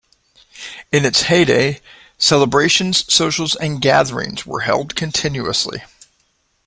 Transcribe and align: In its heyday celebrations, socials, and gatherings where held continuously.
In 0.91 1.05
its 1.05 1.21
heyday 1.27 1.79
celebrations, 2.17 3.05
socials, 3.13 3.55
and 3.57 3.79
gatherings 3.79 4.47
where 4.47 4.61
held 4.61 4.95
continuously. 4.95 5.83